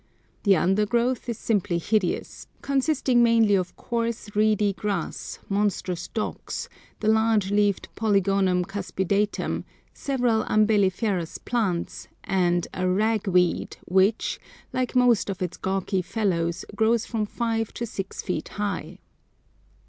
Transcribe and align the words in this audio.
The 0.45 0.55
undergrowth 0.55 1.29
is 1.29 1.37
simply 1.37 1.77
hideous, 1.77 2.47
consisting 2.63 3.21
mainly 3.21 3.53
of 3.53 3.75
coarse 3.75 4.35
reedy 4.35 4.73
grass, 4.73 5.37
monstrous 5.47 6.07
docks, 6.07 6.67
the 7.01 7.07
large 7.07 7.51
leaved 7.51 7.87
Polygonum 7.95 8.65
cuspidatum, 8.65 9.63
several 9.93 10.41
umbelliferous 10.45 11.37
plants, 11.37 12.07
and 12.23 12.67
a 12.73 12.89
"ragweed" 12.89 13.77
which, 13.85 14.39
like 14.73 14.95
most 14.95 15.29
of 15.29 15.39
its 15.39 15.55
gawky 15.57 16.01
fellows, 16.01 16.65
grows 16.75 17.05
from 17.05 17.27
five 17.27 17.71
to 17.75 17.85
six 17.85 18.23
feet 18.23 18.47
high. 18.47 18.97